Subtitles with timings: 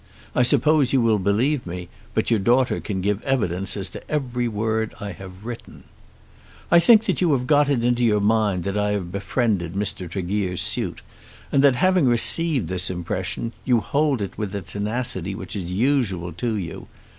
[0.33, 4.47] I suppose you will believe me, but your daughter can give evidence as to every
[4.47, 5.83] word that I have written.
[6.71, 10.09] I think that you have got it into your mind that I have befriended Mr.
[10.09, 11.03] Tregear's suit,
[11.51, 16.33] and that, having received this impression, you hold it with the tenacity which is usual
[16.33, 16.87] to you.